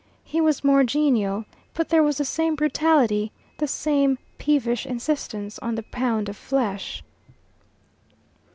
[0.23, 1.45] He was more genial,
[1.75, 7.03] but there was the same brutality, the same peevish insistence on the pound of flesh.